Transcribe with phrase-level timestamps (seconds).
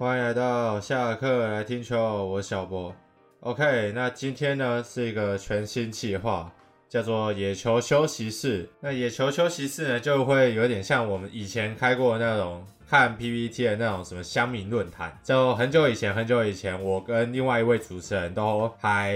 [0.00, 2.94] 欢迎来到下课来听球，我是小博。
[3.40, 6.52] OK，那今天呢是一个全新计划，
[6.88, 8.70] 叫做野球休息室。
[8.78, 12.64] 那野球休息室呢，就会有点像我们以前开过的那种。
[12.88, 19.14] 看 PPT 的那种什么乡民论坛，就很久以前，很久以前，我跟另外一位主持人都还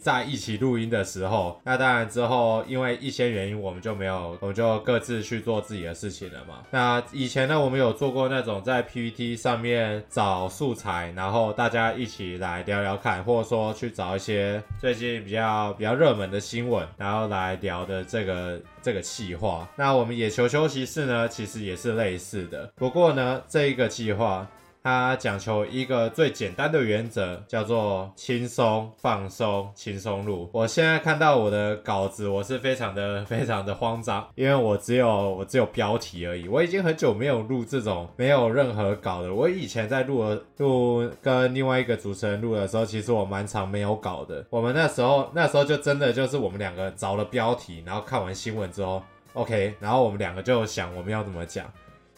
[0.00, 6.62] 在一起录音的时候，那当然之后因为一些原因，我们就没有，我们就各自去做自己的事情了嘛。
[6.70, 18.58] 那以前呢，我们有做过那种在 PPT 上面找素材，然后大家一起来聊聊看，或者说去找一些最近比较比较热门的新闻，然后来聊的这个。
[18.82, 22.70] 这个计划，那我们野球休息室呢，其实也是类似的。
[22.76, 24.46] 不过呢，这一个计划，
[24.82, 30.48] 它讲求一个最简单的原则，叫做轻松放松，轻松录。
[30.52, 36.48] 我现在看到我的稿子，我是非常的非常的慌张，因为我只有我只有标题而已。
[36.48, 39.32] 我已经很久没有录这种没有任何稿的。
[39.32, 40.24] 我以前在录
[40.56, 44.44] 录跟另外一个主持人录的时候，其实我蛮常没有稿的。
[44.48, 49.02] 我们那时候那时候就真的就是我们两个找了标题，然后看完新闻之后
[49.34, 51.70] ，OK，然后我们两个就想我们要怎么讲。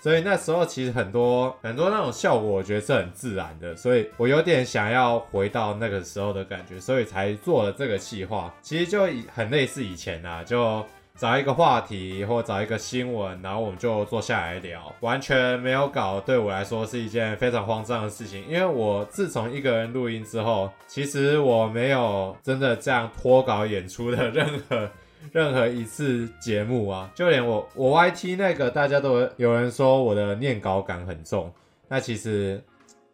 [0.03, 8.53] 所以那时候其实很多很多那种效果，我觉得是很自然的，所以我有点想要回到那个时候的感觉，所以才做了这个企划。
[8.61, 18.45] 其实就很类似以前啊，就找一个话题或找一个新闻，然后我们就坐下来聊，完全没有稿，对我来说是一件非常慌张的事情。
[18.49, 24.91] 因为我自从一个人录音之后，其实我没有真的这样脱稿演出的 任何。
[25.31, 31.53] 任何一次节目啊，就连我我 YT 那个，大家都有人说我的念稿感很重。
[31.89, 32.63] 那其实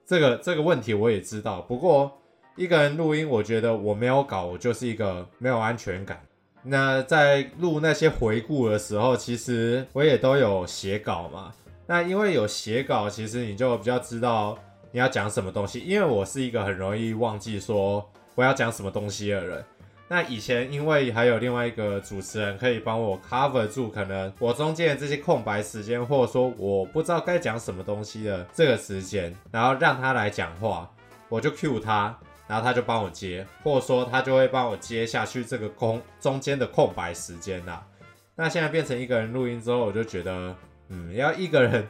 [0.06, 1.60] 这个这个问题我也知道。
[1.62, 2.10] 不过
[2.56, 6.20] 一个人录音，我觉得我没有稿，我就是一个没有安全感。
[6.62, 11.52] 那在录那些回顾的时候，其实我也都有写稿嘛。
[11.86, 14.58] 那因为有写稿，其实你就比较知道
[14.90, 15.80] 你要讲什么东西。
[15.80, 19.64] 因为我是一个很容易忘记说我要讲什么东西的人。
[20.10, 30.90] 那以前因为还有另外一个主持人可以帮我 cover 住，可能我中间的这些空白时间，或者说我不知道该讲什么东西的这个时间，然后让他来讲话，
[31.28, 37.86] 我就 cue 他，然后他就帮我接，或者说他就会帮我接下去这个空中间的空白时间啦。
[38.34, 40.56] 那现在变成一个人录音之后，我就觉得，
[40.88, 41.86] 嗯，要一个人。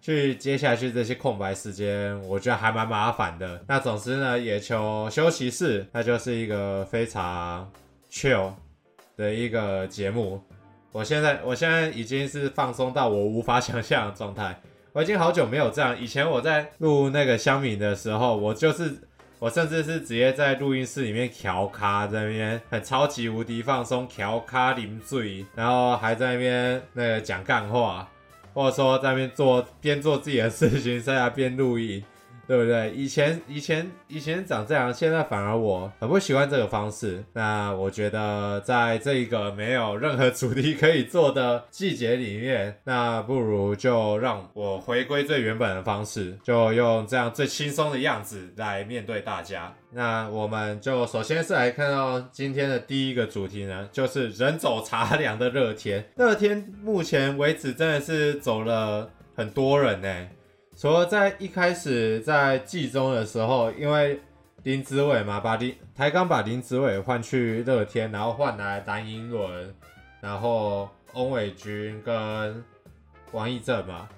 [0.00, 3.62] 去接下去这些空白时间，我觉得还蛮麻烦的。
[3.66, 7.70] 那总之呢，野球休息室，它就是一个非常
[8.10, 8.52] chill
[9.16, 10.40] 的一个节目。
[10.92, 14.58] 我现在，我现在已经是放松到我无法想象的状态。
[14.92, 15.96] 我已经好久没有这样。
[16.00, 18.96] 以前我在录那个乡民的时候，我就是，
[19.38, 28.08] 我甚至是直接在录音室里面调咖，在那边很超级无敌放松，调咖啉醉，然后还在那边那个讲干话。
[28.58, 32.02] 或者说在那边做边做自己的事情，在那边录音，
[32.48, 32.90] 对不对？
[32.92, 37.22] 以前以前以前长这样，现在反而我很不喜欢这个方式。
[37.34, 49.74] 那我觉得在这一个没有任何主题可以做的季节里面，那不如就让我回归最原本的方式，就用这样最轻松的样子来面对大家。
[49.90, 56.02] 那我们就首先是来看到今天的第一个主题呢，就是人走茶凉的热天。
[56.16, 60.28] 热天目前为止真的是走了很多人呢，
[60.80, 64.20] 除了在一开始在季中的时候，因为
[64.62, 69.74] 林子伟嘛，把林台钢把林子伟换去乐天，然后换来蓝寅伦，
[70.20, 72.64] 然后翁伟军跟
[73.32, 74.08] 王义正嘛。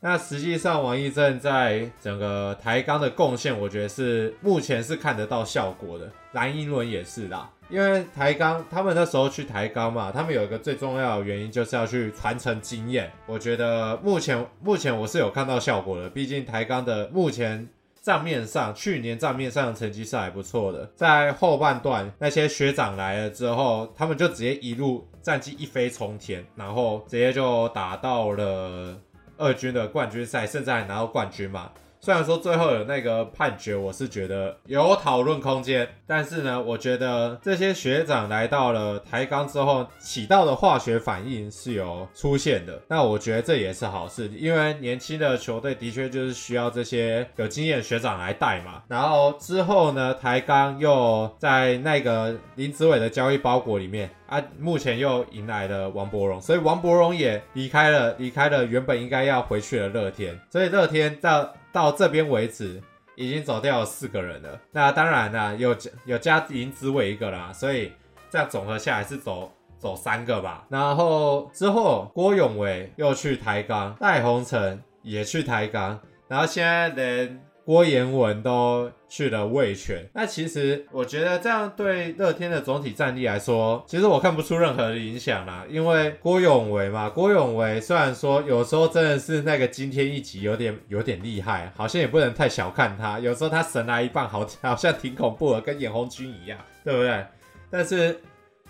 [0.00, 6.10] 那实际上，王义正在整个台钢的贡献，我觉得是目前是看得到效果的。
[6.32, 13.10] 蓝寅伦也是啦，因为台钢他们那时候去台钢嘛，他们有一个最重要的原因就是要去传承经验。
[13.26, 17.68] 我觉得目前目前我是有看到效果的，毕竟台钢的目前
[18.02, 20.90] 账面上，去年账面上的成绩是还不错的。
[20.94, 28.96] 在后半段那些学长来了之后，他们就直接一路战绩一飞冲天，然后直接就打到了。
[29.38, 31.70] 二军的冠军赛，甚至还拿到冠军嘛。
[32.06, 42.80] 虽然说最后有那个判决，我是觉得有讨论空间，但是呢，我觉得这些学长来到了台钢之后，起到的化学反应是有出现的。
[42.86, 48.84] 那我觉得这也是好事，因为年轻的球队的确就是需要这些有经验的学长来带嘛。
[48.86, 61.44] 然后之后呢，台钢又在那个林子伟的交易包裹里面啊，目前又迎来了王柏荣，所以王柏荣也离开了，离开了原本应该要回去的乐天，所以乐天在。
[61.76, 62.82] 到这边为止，
[63.16, 64.58] 已经走掉了四个人了。
[64.72, 65.76] 那当然啦，有
[66.06, 67.92] 有加林子伟一个啦，所以
[68.30, 70.64] 这样总和下来是走走三个吧。
[70.70, 80.08] 然后之后郭永伟又去抬杠，戴宏成也去抬杠，然后现在连郭彦文都去了味全。
[80.14, 85.66] 那其实我觉得这样对乐天的总体战力来说，其实我看不出任何的影响啦。
[85.68, 93.18] 因为郭永维嘛，郭永维虽然说有时候真的是那个惊天一击，有点有点厉害，好像也不能太小看他。
[93.18, 97.26] 有时候他神来一棒，好好像挺恐怖的，跟严红军一样，对不对？
[97.68, 98.16] 但是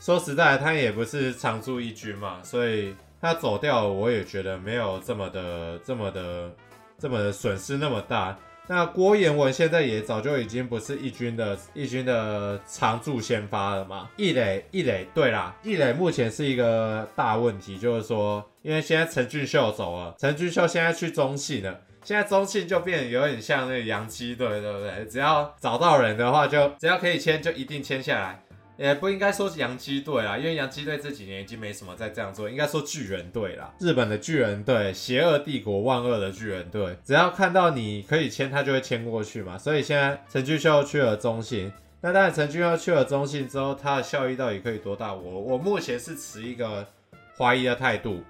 [0.00, 6.50] 说实在，他也不是常驻一军嘛，所以他走掉，我也觉得没有这么的、这么的、
[6.98, 8.34] 这么的损失那么大。
[8.68, 14.08] 那郭彦文现在也早就已经不是一军的一军的常驻先发了嘛。
[14.16, 25.06] 易磊，易磊，对啦，易磊目前是一个大问题，就是说，因为现在陈俊秀走了，陈俊秀现在去中信了，现在中信就变得有点像那个洋基队，对不对？
[25.06, 28.42] 只要找到人的话，就只要可以签，就一定签下来。
[28.76, 39.56] 也不应该说是洋基队啦，因为洋基队这几年已经没什么在这样做，应该说巨人队啦，日本的巨人队，邪恶帝国万恶的巨人队，只要看到你可以签，他就会签过去嘛。
[39.56, 45.14] 所以现在陈俊秀去了中信，那当然陈俊秀去了中信之后，他的效益到底可以多大？
[45.14, 46.86] 我我目前是持一个
[47.38, 48.22] 怀疑的态度，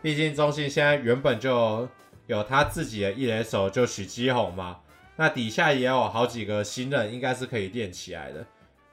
[0.00, 1.88] 毕竟中信现在原本就
[2.28, 4.78] 有他自己的一垒手，就许基宏嘛，
[5.16, 8.46] 那底下也有好几个新人，应该是可以练起来的。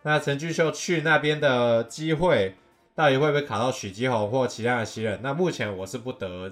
[0.07, 2.55] 那陈俊秀去那边的机会，
[2.95, 5.19] 到底会不会卡到许基宏或其他的新人？
[5.21, 6.49] 那目前我是不得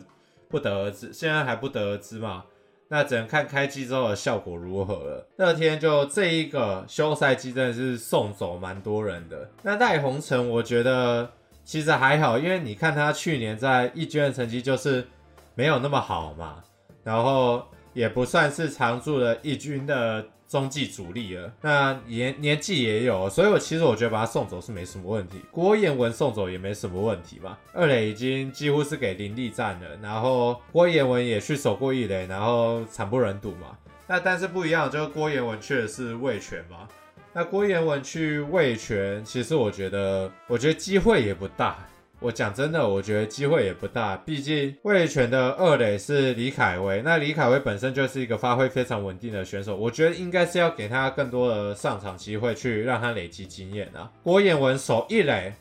[0.49, 2.43] 不得而知，现在还不得而知嘛。
[2.89, 5.25] 那只能看开机之后的效果如何了。
[5.37, 9.49] 那天就这一个休赛季真的是送走蛮多人的。
[9.63, 11.31] 那赖鸿成我觉得
[11.63, 15.07] 其实还好，因为你看他去年在一军的成绩就是
[15.53, 16.61] 没有那么好嘛，
[17.05, 17.63] 然后
[17.93, 20.25] 也不算是常驻的一军的。
[20.47, 25.41] 中继主力了，那年年纪也有，所以我其实我觉得把他送走是没什么问题。
[25.51, 27.57] 郭彦文送走也没什么问题吧。
[27.73, 33.75] 二垒已经几乎是给林立占了，然后郭彦文也去守过一垒，然后惨不忍睹嘛。
[34.07, 36.87] 那但是不一样，就是郭彦文去的是魏权嘛。
[37.33, 41.77] 那郭彦文去魏权，其实我觉得，我觉得机会也不大。
[42.21, 54.09] 我讲真的，我觉得机会也不大，毕竟味全的二垒是李凯威，那李凯威本身就是一个发挥非常稳定的选手，我觉得应该是要给他更多的上场机会，去让他累积经验啊。
[54.23, 55.53] 郭彦文守一垒，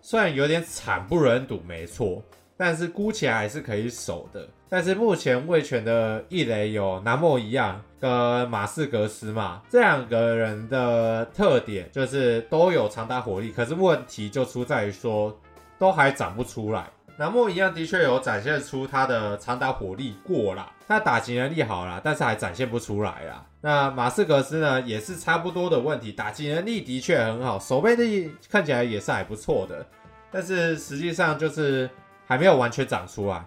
[0.00, 2.22] 虽然有点惨不忍睹，没错，
[2.56, 4.48] 但是估起来还是可以守的。
[4.68, 15.36] 但是目前味全的一垒有南莫一样跟马士格斯嘛，这两个人的特点就是都有长打火力，可是问题就出在于说。
[15.78, 16.86] 都还长不出来。
[17.18, 23.46] 南莫一样的确有展现出他的长打火力过啦，他打击能力好啦，但是还展现不出来啦。
[23.62, 29.86] 那马斯格斯呢，也是差不多的问题，打击能力的确很好，守备力看起来也是还不错的，
[30.30, 31.88] 但是实际上就是
[32.26, 33.42] 还没有完全长出来。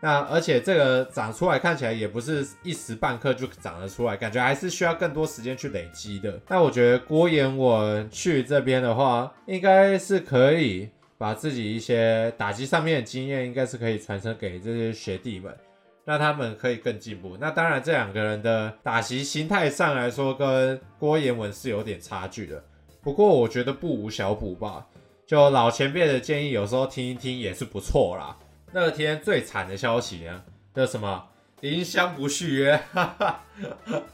[0.00, 6.38] 那而且这个长出来看起来也不是一时半刻就长得出来，感觉还是需要更多时间去累积的。
[6.46, 10.90] 那我觉得郭严文去这边的话，应该是可以。
[11.16, 15.56] 把自己一些打击上面的经验，应该是可以传承给这些学弟们，
[16.04, 17.36] 让他们可以更进步。
[17.40, 22.62] 那当然，这两个人的打击心态上来说，跟郭严文是有点差距的。
[23.00, 24.86] 不过我觉得不无小补吧。
[25.26, 28.36] 就老前辈的建议，有时候听一听也是不错啦。
[28.72, 30.42] 那天最惨的消息呢，
[30.74, 31.24] 叫什么？
[31.60, 33.44] 林襄不续约，哈哈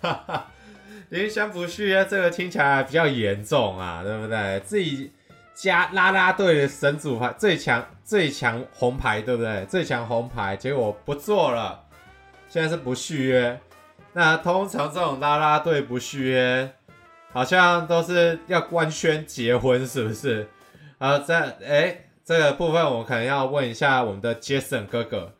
[0.00, 0.52] 哈哈，
[1.08, 4.60] 林襄不续约，这个听起来比较严重啊，对不对？
[4.60, 5.10] 自己。
[5.62, 9.66] 加拉拉队的神主牌最强最强红牌，对不对？
[9.66, 11.84] 最强红牌，结果不做了，
[12.48, 13.60] 现在是不续约。
[14.14, 16.72] 那通常这种拉拉队不续约，
[17.30, 20.48] 好像都是要官宣结婚，是不是？
[20.96, 25.34] 啊，这哎，这个部分我可能要问一下我们的 Jason 哥哥，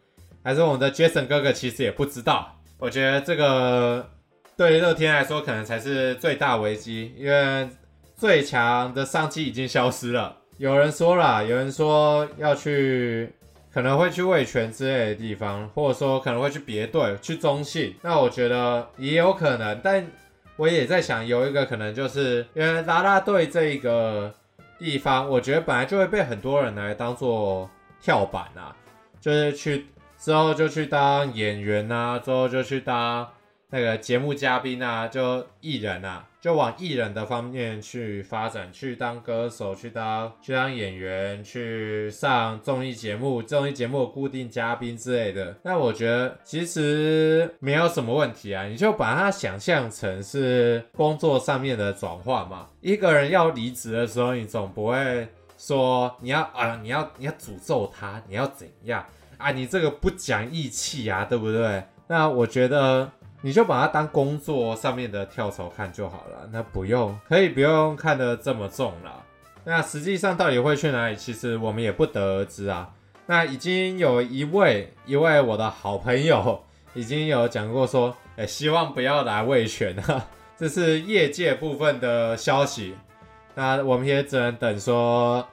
[0.45, 2.61] 还是我们的 Jason 哥哥其实也不知道。
[2.77, 4.07] 我觉得这个
[4.55, 7.71] 对乐天来说可能才是最大危机，因为。
[8.21, 10.37] 最强的商机已经消失了。
[10.59, 13.33] 有人说了，有人说要去，
[13.73, 17.97] 可能会去味全之类的地方，或者说可能会去别队，去中信。
[18.03, 20.07] 那我觉得也有可能，但
[20.57, 24.31] 我也在想，有一个可能就是因为拉拉队这一个
[24.79, 27.71] 地方，我觉得本来就会被很多人来当做
[28.03, 28.77] 跳板啊，
[29.19, 29.87] 就是去
[30.19, 33.27] 之后就去当演员啊，之后就去当
[33.71, 36.27] 那个节目嘉宾啊，就艺人啊。
[36.41, 45.55] 就往艺人的方面去发展，去当歌手，去当去当演员，去上综艺节目，综艺节目固定嘉宾之类的。
[45.63, 52.69] 那我觉得其实没有什么问题啊，你就把它想象成是工作上面的转换嘛。
[52.81, 59.05] 一个人要离职的时候，你总不会说你要啊，你要你要诅咒他，你要怎样
[59.37, 59.51] 啊？
[59.51, 61.85] 你这个不讲义气啊，对不对？
[62.09, 63.13] 那我觉得。
[63.41, 66.49] 你就把它当工作上面的跳槽看就好了。
[66.53, 69.23] 那不用，可以不用看得这么重了。
[69.65, 72.91] 那实际上到底会去哪里，其实我们也不得而知啊。
[73.27, 76.63] 那已经有一位一位我的好朋友
[76.95, 82.95] 已经有讲过说，哎，希望不要来味全啊， 这是业界部分的消息。
[83.55, 85.47] 那我们也只能等说。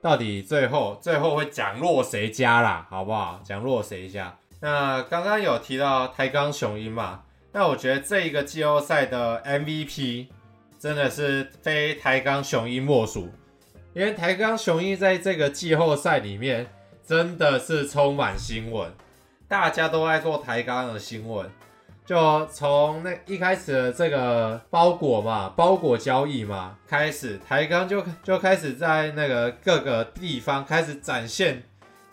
[0.00, 3.40] 到底最后最后会讲落谁家啦，好不好？
[3.42, 4.32] 讲落谁家？
[4.60, 7.22] 那刚刚有提到台钢雄鹰嘛？
[7.52, 10.26] 那我觉得这一个季后赛的 MVP
[10.78, 13.28] 真的是非台钢雄鹰莫属，
[13.94, 16.66] 因为台钢雄鹰在这个季后赛里面
[17.06, 18.92] 真的是充满新闻，
[19.48, 21.50] 大家都在做台钢的新闻。
[22.04, 31.62] 就从那一开始的这个包裹嘛，包裹交易嘛开始，台钢就就开始在那个各个地方开始展现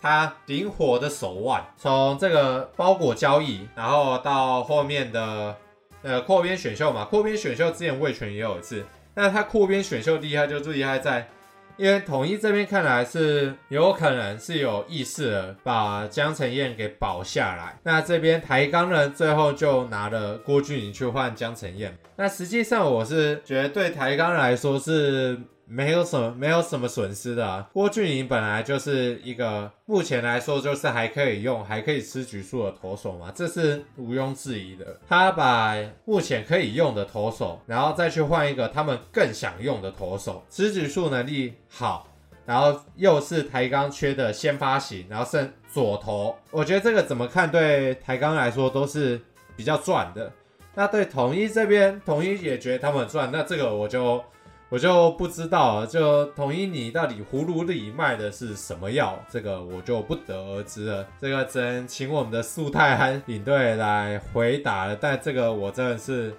[0.06, 1.64] 他灵活的手腕。
[1.76, 5.56] 从这个包裹交易，然后到后面的
[6.02, 8.84] 呃扩编选秀嘛，扩编选秀之前魏全也有一次，
[9.14, 11.28] 那他扩编选秀厉害就厉害在。
[11.76, 25.38] 因为统一这边看来是有可能是有意识的把江承燕给保下来，那这边台钢呢最后就拿了郭俊麟去换江承燕，那实际上我是觉得对台钢来说是。
[25.68, 27.66] 没有什么，没有什么损失的。
[27.72, 34.98] 郭俊麟本来就是一个目前来说就是还可以用、还可以吃局数的投手嘛，这是毋庸置疑的。
[35.08, 42.08] 他把目前可以用的投手，然后再去换一个他们更想用的投手，吃局数能力好，
[42.44, 49.20] 然后又是台钢缺的先发型，然后剩左投，我觉得这个怎么看对台钢来说都是
[49.56, 50.32] 比较赚的。
[50.76, 54.22] 那对统一这边，统一也觉得他们赚，那这个我就。
[54.68, 61.06] 我就不知道了，就统一你到底葫芦里卖的是什么药，这个我就不得而知了。
[61.20, 64.96] 这个只能请我们的素泰安领队来回答了。
[64.96, 66.34] 但这个我真的是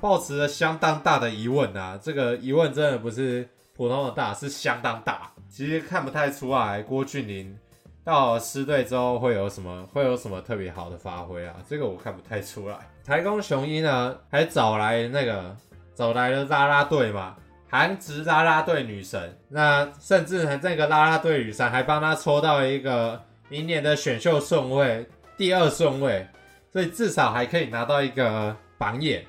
[0.00, 1.96] 抱持了相当大的疑问啊！
[2.02, 5.30] 这个疑问真的不是普通的大，是相当大。
[5.48, 7.56] 其实看不太出来郭俊麟
[8.02, 11.54] 到师队之后会有什么会有什么特别好的发挥啊？
[11.68, 12.76] 这个我看不太出来。
[13.04, 15.56] 台钢雄鹰呢，还找来那个
[15.94, 17.36] 找来了拉拉队嘛。
[17.70, 25.06] 韩职啦啦队女神，那甚至还这个啦啦队女神还帮他抽到一个明年的选秀顺位，
[25.36, 26.26] 第二顺位，
[26.72, 29.24] 所以至少还可以拿到一个榜眼，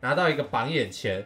[0.00, 1.24] 拿到一个榜眼前。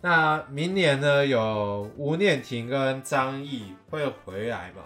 [0.00, 4.82] 那明年呢，有吴念庭跟张毅会回来嘛？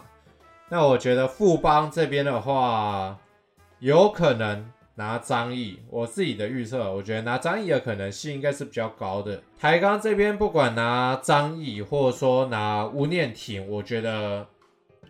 [0.68, 3.16] 那我觉得富邦这边的话，
[3.80, 4.70] 有可能。
[4.98, 9.42] 拿张毅，我自己的预测，我觉得拿张毅的可能性应该是比较高的。
[9.60, 14.46] 台钢这边不管拿张毅，或者说拿吴念庭，我觉得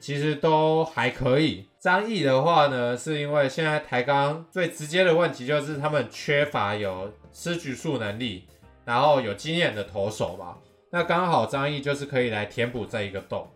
[0.00, 1.68] 其实都还可以。
[1.78, 8.44] 张毅的话呢，是因为现在台钢最直接的问题就是他们缺乏有吃局数能力，
[8.84, 10.56] 然后有经验的投手嘛。
[10.90, 13.48] 那刚好张毅就是可以来填补这一个洞。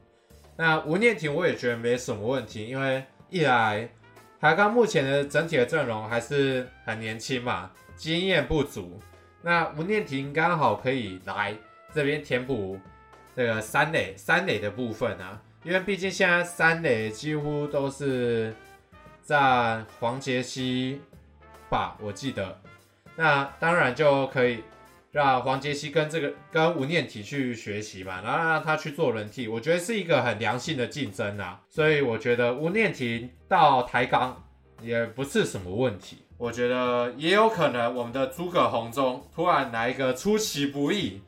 [0.56, 3.90] 那吴念庭我也觉得没什么问题，因为一来。
[4.40, 8.98] 台钢目前的整体的阵容还是很年轻嘛，经验不足。
[9.42, 11.54] 那吴念庭刚好可以来
[11.92, 12.80] 这边填补
[13.36, 18.54] 这个三垒三垒的部分啊，因为毕竟现在三垒几乎都是
[19.20, 21.02] 在黄杰希
[21.68, 22.58] 吧，我记得。
[23.16, 24.64] 那当然就可以。
[25.12, 31.60] 让黄杰希跟这个跟吴念庭去学习嘛，然后让他去做轮替，我觉得是一个很良性的竞争啊。
[31.68, 34.44] 所以我觉得吴念庭到台钢
[34.80, 36.18] 也不是什么问题。
[36.38, 41.20] 我觉得也有可能我们的诸葛红中突然来一个出其不意，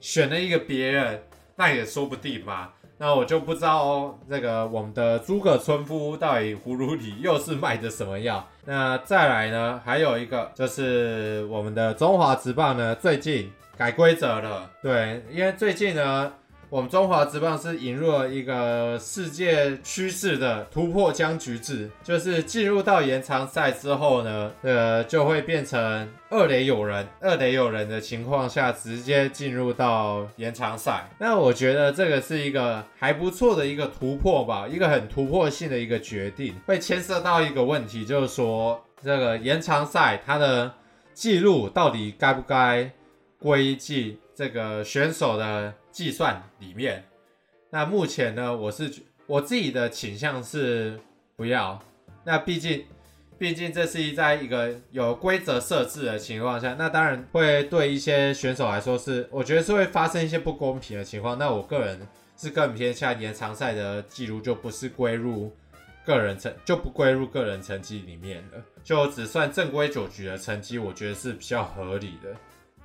[0.00, 1.22] 选了一个别人，
[1.56, 2.72] 那也说不定嘛。
[2.98, 8.46] 那我就不知道哦这个我们的诸葛村夫到底葫芦里又是卖的什么药。
[8.64, 14.70] 那再来呢，还有一个就是我们的中华职棒呢，最近改规则了。
[14.82, 16.32] 对，因为最近呢。
[16.68, 31.08] 我们中华职棒是引入了一个世界趋势的突破僵局制，就是进入到延长赛之后呢，呃，就会变成二垒有人，二垒有人的情况下直接进入到延长赛。
[31.18, 40.72] 那我觉得这个是一个还不错的一个突破吧，一个很突破性的一个决定，会牵涉到一个问题，就是说这个延长赛它的
[41.14, 42.90] 记录到底该不该
[43.38, 45.74] 归进这个选手的。
[45.96, 47.02] 计算里面，
[47.70, 48.92] 那目前呢，我是
[49.26, 51.00] 我自己的倾向是
[51.36, 51.82] 不要。
[52.22, 52.84] 那毕竟，
[53.38, 61.38] 毕竟这是一在一个有规则设置的情况下，那当然会对一些选手来说是，我觉得是会发生一些不公平的情况。
[61.38, 65.50] 那我个人是更偏向延长赛的记录，就不是归入
[66.04, 72.36] 个人成就不归入个人成绩里面了，就只算正规九局的成绩，我觉得是比较合理的。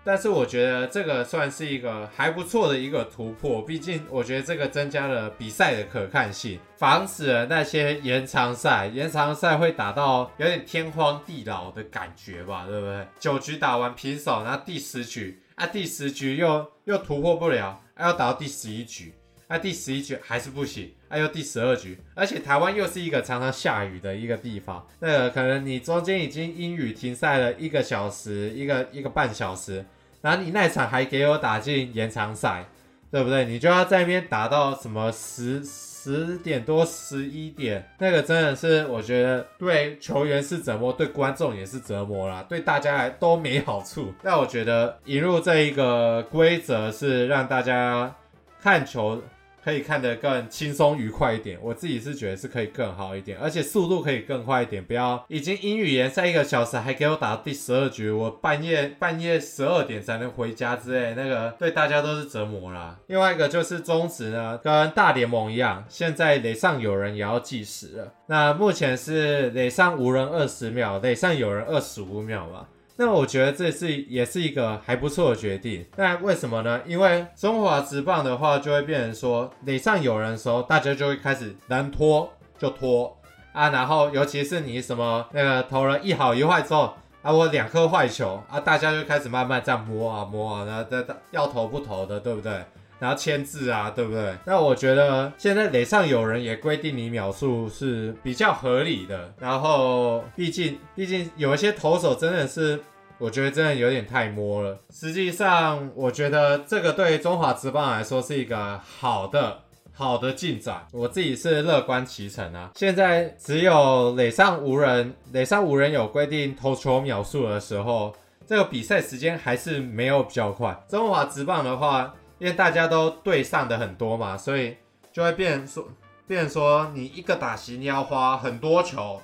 [0.03, 13.08] 但是我觉得这个算是一个还不错的一个突破，毕竟我觉得这个增加了比赛的可看性，防止了那些延长赛，延长赛会打到有点天荒地老的感觉吧，对不对？
[13.20, 19.13] 九局打完平手，然后第十局啊，第十局又又突破不了，啊，要打到第十一局。
[19.53, 29.84] 那、第十一局还是不行，还、啊、有第十二局，而且台湾又是一个常常下雨的一个地方，那个可能你中间已经因雨停赛了一个小时，一个一个半小时，
[30.22, 32.63] 然后你那场还给我打进延长赛，
[33.12, 33.43] 对不对？
[33.43, 44.13] 你就要在那边打到什么十十点多十一点，那个真的是我觉得对球员是折磨，对观众也是折磨啦，对大家来都没好处。
[44.24, 48.15] 那我觉得引入这一个规则是让大家
[48.62, 49.22] 看球。
[49.63, 54.84] 可以看得更轻松愉快一点，我自己是觉得是可以更好一点，而且速度可以更快一点。
[54.84, 62.98] 不要已经英语联赛一个小时，还给我打到第十二局，我半夜半夜十二点才能回家之类，那个对大家都是折磨啦。
[63.08, 68.13] 另外一个就是中职呢，跟大联盟一样，现在垒上有人也要计时了。
[68.27, 72.68] 那目前是垒上无人二十秒，垒上有人二十五秒嘛。
[73.03, 75.84] 那我觉得这是也是一个还不错的决定。
[75.96, 76.79] 那为什么呢？
[76.86, 83.17] 因为中华职棒的话，就会变成说垒上有人的时候，大家就会开始能拖就拖
[83.53, 83.72] 啊。
[83.72, 86.93] 然后尤其是你什么那个投了一好一坏之后
[87.24, 92.63] 啊，我两颗坏球啊，大家就开始慢慢这样摸啊摸啊，然后要投不投的，对不对？
[93.00, 94.36] 然后签字啊，对不对？
[94.46, 99.34] 那我觉得现在垒上有人也规定你秒数是比较合理的。
[99.39, 102.79] 然后毕竟毕竟有一些投手真的是。
[103.22, 104.80] 我觉得真的有点太摸了。
[104.90, 109.60] 实际上，我觉得这个对中华职棒来说是一个好的
[109.94, 110.88] 好的进展。
[110.92, 112.72] 我自己是乐观其成啊。
[112.74, 118.12] 现在只有垒上无人，垒上无人有规定投球秒数的时候，
[118.48, 120.75] 这个比赛时间还是没有比较快。
[120.90, 124.75] 中华职棒的话，因为大家都对上的很多嘛，所以
[125.14, 125.88] 就会变说，
[126.25, 129.22] 变说你一个打席你要花很多球，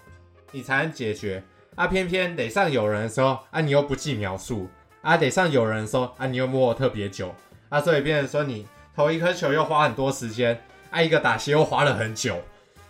[0.52, 1.44] 你才能解决。
[1.78, 4.68] 啊，偏偏垒上有人的时候，啊，你又不计秒数，
[5.04, 7.32] 啊，垒上有人的时候，啊，你又摸特别久，
[7.70, 10.60] 啊，所以变成说你投一颗球又花很多时间，
[10.90, 12.36] 啊，一个打席又花了很久，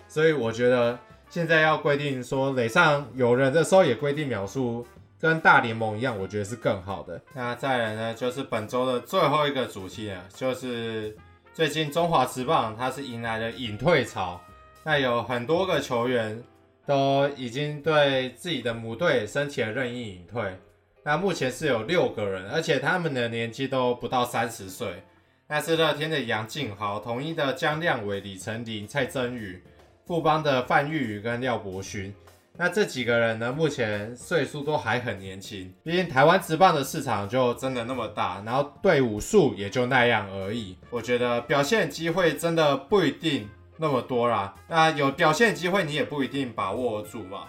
[0.08, 0.98] 所以我觉得
[1.30, 4.88] 现在要规定说垒上有人的时候也规定秒数，
[5.20, 7.22] 跟大联盟一样，我觉得是更好的。
[7.34, 11.14] 那再来呢，就是本周的最后一个主题啊，就是
[11.54, 14.40] 最近中华职棒它是迎来了隐退潮，
[14.86, 16.42] 那有很多个球员。
[16.88, 20.58] 都已经对自己的母队申请了任意隐退，
[21.04, 25.04] 那目前是有六个人，而且他们的年纪都不到三十岁。
[25.50, 29.62] 那是乐天的杨敬豪、统一的江亮伟、李成林、蔡真宇、
[30.06, 32.14] 富邦的范玉宇跟廖伯勋。
[32.58, 35.74] 那这几个人呢，目前岁数都还很年轻。
[35.84, 40.78] 毕竟台湾职棒的市场就真的那么大，然后队伍数也就那样而已。
[40.90, 43.50] 我觉得表现机会真的不一定。
[43.80, 47.44] 那么多啦，那有表现机会你也不一定把握住嘛。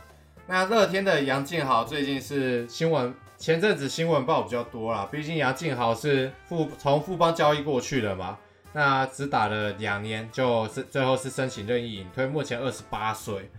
[0.46, 8.38] 那乐天的杨敬豪最近是新闻，前阵子新闻报比较多啦，毕竟杨敬豪是富从富邦交易过去的嘛，
[8.72, 13.50] 那只打了两年，就是最后是申请任意引退，目前二十八岁。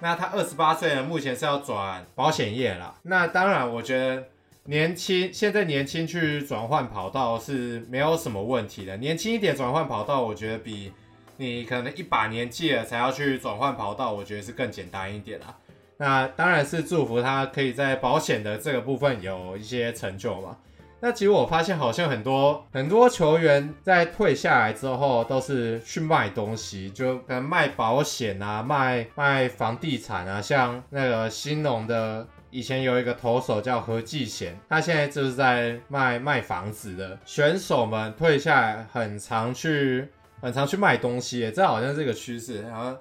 [0.00, 2.94] 那他二十八岁呢，目前是要转保险业啦。
[3.02, 4.24] 那当然，我觉得
[4.64, 10.92] 年轻现在年轻去转换跑道是没有什么问题的，年轻一点转换跑道，我觉得比。
[11.36, 15.56] 你可能一把年纪了才要去转换跑道，我觉得是更简单一点啦。
[15.96, 20.56] 那当然是祝福他可以在保险的这个部分有一些成就嘛。
[21.00, 30.40] 那其实我发现好像很多很多球员在退下来之后都是去卖东西，就可能卖保险啊，卖卖房地产啊。
[30.40, 37.18] 像那个兴农的以前有一个投手叫何继贤，他现在就是在卖卖房子的。
[37.24, 40.08] 选手们退下来很常去。
[40.42, 42.62] 很常去卖东西，这好像是一个趋势。
[42.70, 42.98] 好像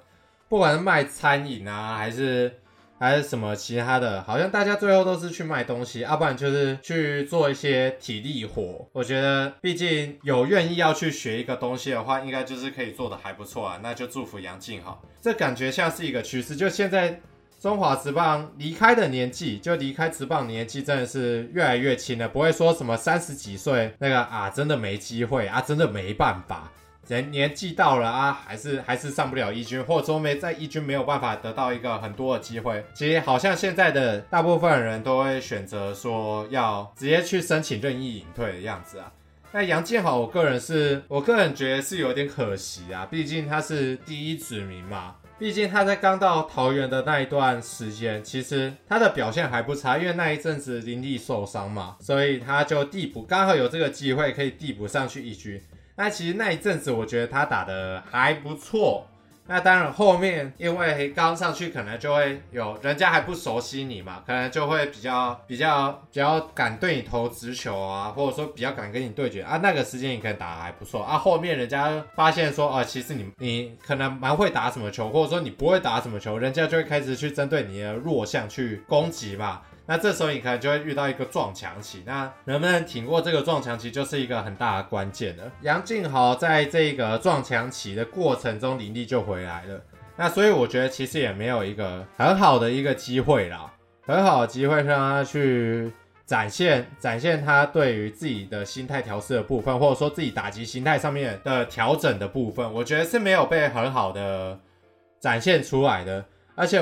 [0.47, 2.59] 不管是卖餐饮啊，还是
[2.99, 8.87] 还是什么其他的，好像大家最后都是去卖东西，要不然就是去做一些体力活。
[8.93, 13.79] 我觉得，毕竟有愿意要去学一个东西的话，应该就是可以做得还不错啊。
[13.81, 15.01] 那就祝福杨敬豪。
[15.19, 16.55] 这感觉像是一个趋势。
[16.55, 17.19] 就现在
[17.59, 26.71] 中华职棒离开的年纪，就离开职棒年纪真的是越来越轻了，不会说什么三十几岁那个啊，真的没机会啊，真的没办法。
[27.11, 32.81] 人年纪到了啊，还是还是上不了一军，或者说没在一军没有办法得到一个很多的机会。
[32.93, 39.11] 其实好像现在的大部分人都会选择说要直接去申请任意引退的样子啊。
[39.51, 45.15] 那杨建豪，我个人是我个人觉得是有点可惜啊，毕竟他是第一指名嘛。
[45.37, 55.61] 毕竟他在刚到桃园的那一段时间，其实他的表现还不差，因为那一阵子林立受伤嘛，所以他就递补，刚好有这个机会可以递补上去一军。
[56.01, 59.05] 那其实那一阵子，我觉得他打得还不错。
[59.45, 69.59] 那当然，后面因为刚上去，可能就会有人家还不熟悉你嘛，可能就会比较比较比较敢对你投直球啊，或者说比较敢跟你对决啊。
[69.61, 71.19] 那个时间你可能打得还不错啊。
[71.19, 79.61] 后面人家发现说，啊，其实你你可能蛮会打什么球，或者说你不会打什么球，人家就会开始去针对你的弱项去攻击嘛。
[79.91, 85.43] 那这时候你可能就会遇到一个撞墙期，那能不能挺过这个撞墙期，就是一个很大的关键了。
[85.63, 89.81] 杨晋豪在这个撞墙期的过程中，林立就回来了。
[90.15, 93.69] 那所以我觉得其实也没有一个很好的一个机会啦，
[94.05, 95.91] 很好的机会让他去
[96.25, 104.57] 展现展现他对于自己的心态调试的部分，或者说自己打击心态上面的调整的部分，我觉得是没有被很好的
[105.19, 106.23] 展现出来的。
[106.55, 106.81] 而且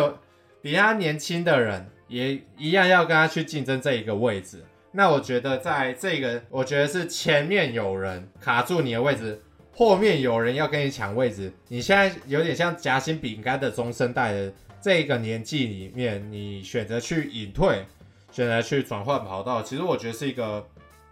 [0.62, 1.90] 比他年轻的人。
[2.10, 9.40] 也一样要跟他去竞争这一个位置，那我觉得在这个，我觉得是前面有人卡住你的位置，
[9.72, 17.86] 后面有人要跟你抢位置，你现在有点像夹心饼干的中生代的这个年纪里面，你选择去隐退，
[18.32, 20.68] 选择去转换跑道，其实我觉得是一个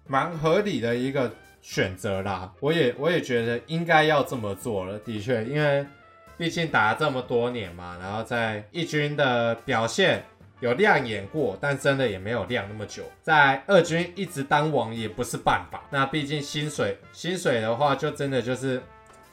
[0.08, 1.32] 蛮合理的一个
[1.62, 2.52] 选择啦。
[2.60, 5.86] 我也我也觉得应该要这么做了，的确，因为
[6.40, 10.24] 毕竟打了这么多年嘛，然后在一军的表现。
[10.60, 13.04] 有亮眼过，但真的也没有亮那么久。
[13.22, 15.84] 在二军一直当王也不是办法。
[15.92, 18.82] 那毕竟薪水，薪水的话就真的就是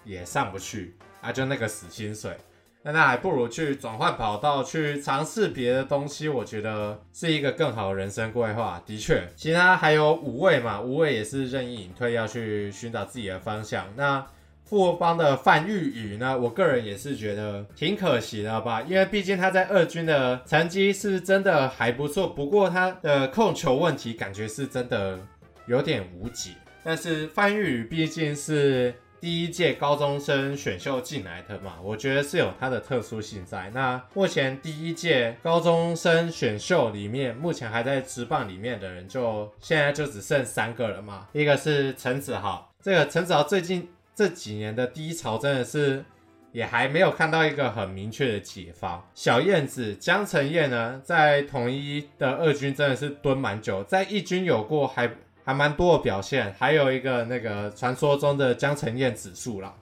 [0.04, 2.36] 也上不去啊，就那个死薪水。
[2.82, 6.28] 那那还不如去转换跑道，去尝试别的东西。
[6.28, 8.82] 我觉得是一个更好的人生规划。
[8.84, 13.86] 的确，其他还有五位嘛，五位也是任意隐退，要去寻找自己的方向。
[13.96, 14.26] 那。
[14.64, 25.18] 富邦的范玉宇呢，我个人也是觉得挺可惜的吧，因为毕竟他在二军的成绩是真的还不错，不过他的控球问题感觉是真的
[25.66, 26.52] 有点无解。
[26.82, 33.70] 但是范玉宇毕竟是第一届高中生选秀进来的嘛，我觉得是有他的特殊性在。
[33.72, 43.88] 那目前第一届高中生选秀里面，目前还在职棒里面的人就，就现在就只剩三个了嘛，一个是陈子豪，这个陈子豪最近。
[44.14, 46.04] 这几年的低潮真的是
[46.52, 49.04] 也还没有看到一个很明确的解方。
[49.12, 55.10] 小燕子江承燕呢，在统一的二军真的是蹲蛮久，在一军有过还
[55.44, 59.74] 还蛮多的表现，还有一个那个传说中的江承燕指数啦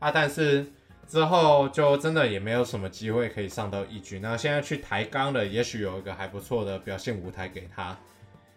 [0.00, 0.66] 啊，但是
[1.06, 4.20] 之后就真的也没有什么机会可以上到一军。
[4.20, 7.98] 那现在去抬杠了，也许有一个还不错的表现舞台给他。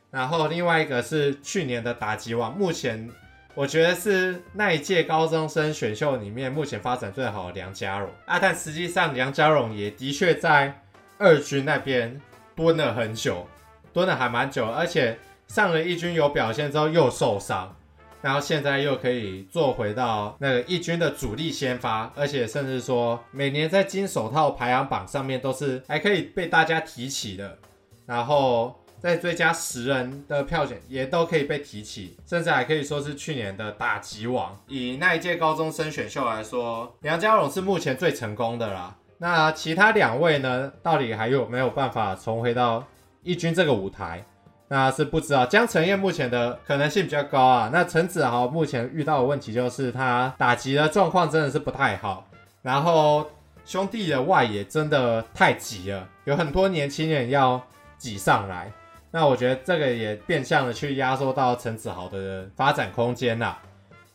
[0.09, 3.09] 然后另外一个是去年的打击王，目前。
[3.53, 10.81] 我觉得是那一届高中生选秀里面目前发展最好的梁家荣啊，但实际上梁家荣也的确在
[11.17, 12.19] 二军那边
[12.55, 13.45] 蹲了很久，
[13.91, 17.75] 蹲了还蛮久，而且上了一军有表现之后又受伤，
[18.21, 27.57] 然后现在又可以做回到那个一军的主力先发，而且甚至说每年在金手套排行榜上面都是还可以被大家提起的，
[28.05, 28.80] 然后。
[29.01, 34.55] 在最佳十人的票选也都可以被提起，甚至还可以说是去年的打击王。
[34.67, 38.95] 以那一届高中生选秀来说，梁家荣是目前最成功的啦。
[39.17, 40.71] 那其他两位呢？
[40.83, 42.83] 到底还有没有办法重回到
[43.23, 44.23] 一军这个舞台？
[44.67, 45.45] 那是不知道。
[45.45, 47.69] 江承燕目前的可能性比较高啊。
[47.73, 52.25] 那陈子豪目前遇到的问题就是他打击的状况真的是不太好，
[52.61, 53.25] 然后
[53.65, 57.61] 兄弟的外野真的太挤了，有很多年轻人要
[57.97, 58.71] 挤上来。
[59.11, 63.61] 那我觉得这个也变相的去压缩到陈子豪的发展空间啦。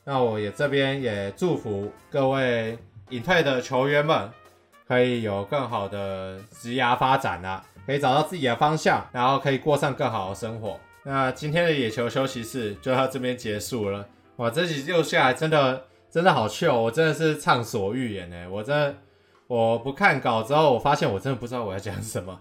[0.04, 2.78] 那我也这边也祝福各位
[3.10, 4.30] 隐退的球员们，
[4.88, 10.80] 可以有更好的职涯发展啦，可以找到自己的方向，然后可以过上更好的生活。
[11.02, 14.06] 那今天的野球休息室就到这边结束了。
[14.36, 18.96] 哇，这集录下来真的真的好糗，我真的是畅所欲言哎，我真
[19.46, 22.40] 我不看稿之后，我发现我真的不知道我要讲什么。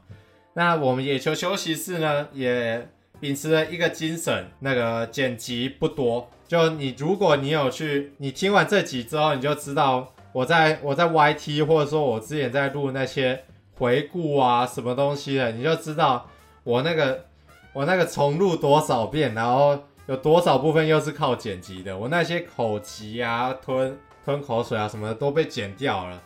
[0.57, 2.87] 那我们野球休息室呢，也
[3.19, 6.29] 秉持了一个精神，那个剪辑不多。
[6.47, 13.43] 就你，如果你有去，你听完这集之后，你就知道我在我在 YT，或者说我之前在录那些
[13.77, 16.25] 回顾啊，什么东西的，你就知道
[16.63, 17.25] 我那个
[17.73, 21.97] 我那个重录多少遍，然后有多少部分又是靠剪辑的。
[21.97, 26.21] 我那些口吃啊、吞吞口水啊什么的都被剪掉了。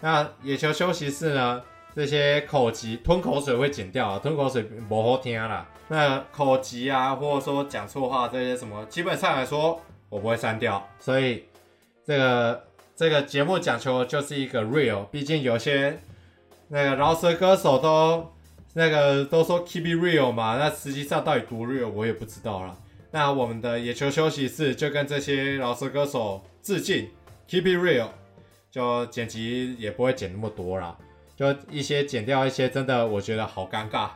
[0.00, 1.62] 那野球休息室呢？
[1.94, 5.68] 这些口疾吞口水会剪掉啊，吞口水不好听啦。
[5.88, 10.86] 那口疾啊，或者说讲错话这些什么，基本上来说我不会删掉。
[11.00, 11.44] 所以
[12.04, 15.98] 这个这个节目讲求就是一个 real，毕竟有些
[16.68, 18.32] 那个饶舌歌手都
[18.74, 22.76] 那个都说 keep it real 嘛，那实际上到底多 real 我也不知道啦。
[23.10, 27.08] 那我们的野球休息室就跟这些饶舌歌手致敬
[27.48, 28.08] ，keep it real，
[28.70, 30.94] 就剪辑也不会剪那么多啦，
[31.38, 34.08] 就一些剪掉一些真的我觉得好尴尬，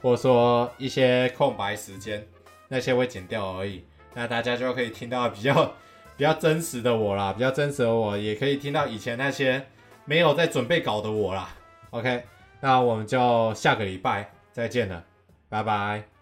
[0.00, 2.26] 或者说一些空白时间，
[2.68, 3.84] 那些会剪掉而已。
[4.14, 5.74] 那大家就可以听到比较
[6.16, 9.66] 比较真实的我啦，比较真实的我，也可以听到以前那些
[10.06, 11.50] 没有在准备稿的我啦。
[11.90, 12.24] OK，
[12.60, 15.04] 那我们就下个礼拜再见了，
[15.50, 16.13] 拜拜。